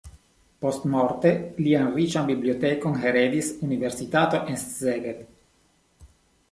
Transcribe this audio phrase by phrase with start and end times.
[0.65, 1.33] Postmorte
[1.65, 5.23] lian riĉan bibliotekon heredis universitato en Szeged.